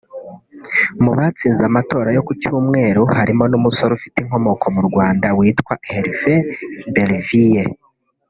Mu 1.03 1.11
batsinze 1.17 1.61
amatora 1.69 2.09
yo 2.17 2.21
ku 2.27 2.33
cyumweru 2.41 3.01
harimo 3.17 3.43
n’umusore 3.51 3.91
ufite 3.97 4.17
inkomoko 4.19 4.65
mu 4.75 4.81
Rwanda 4.89 5.27
witwa 5.37 5.73
Hervé 5.89 6.35
Berville 6.95 7.73